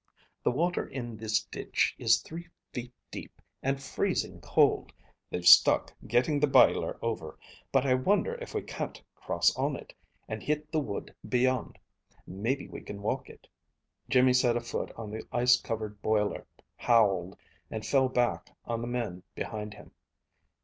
[0.41, 4.91] The water in this ditch is three feet deep and freezing cold.
[5.29, 7.37] They've stuck getting the biler over,
[7.71, 9.93] but I wonder if we can't cross on it,
[10.27, 11.77] and hit the wood beyond.
[12.25, 13.47] Maybe we can walk it."
[14.09, 16.47] Jimmy set a foot on the ice covered boiler,
[16.77, 17.37] howled,
[17.69, 19.91] and fell back on the men behind him.